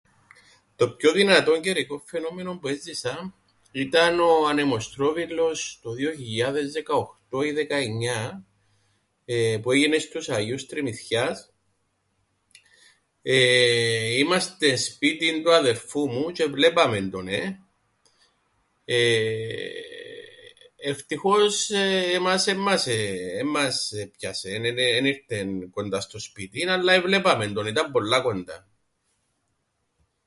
Το 0.75 0.89
πιο 0.91 1.11
δυνατόν 1.11 1.61
καιρικόν 1.61 2.01
φαινόμενον 2.05 2.59
που 2.59 2.67
έζησα 2.67 3.33
ήταν 3.71 4.19
ο 4.19 4.47
ανεμοστρόβιλος 4.47 5.79
το 5.81 5.91
δύο 5.91 6.11
χιλιάδες 6.13 6.71
δεκαοχτώ 6.71 7.41
ή 7.43 7.51
δεκαεννιά 7.51 8.45
εεε... 9.25 9.59
που 9.59 9.71
έγινεν 9.71 9.99
στους 10.01 10.29
Αγιούς 10.29 10.65
Τριμιθιάς 10.65 11.53
εεε... 13.21 14.17
ήμαστεν 14.17 14.77
σπίτιν 14.77 15.43
του 15.43 15.51
αδερφού 15.53 16.09
μου 16.11 16.29
τζ̆αι 16.31 16.39
εβλέπαμεν 16.43 17.09
τονε 17.09 17.59
εεε.. 18.85 19.69
ευτυχώς 20.75 21.69
εμάς 21.69 22.47
εν 22.47 22.57
μας... 22.57 22.87
εν 22.87 23.47
μας 23.47 23.91
έπιασεν, 23.91 24.65
ενε- 24.65 24.89
εν 24.95 25.05
ήρτεν 25.05 25.69
κοντά 25.69 26.01
στο 26.01 26.19
σπίτιν 26.19 26.69
αλλά 26.69 26.93
εβλέπαμεν 26.93 27.53
τον. 27.53 27.67
Ήταν 27.67 27.91
πολλά 27.91 28.19
κοντά. 28.21 28.65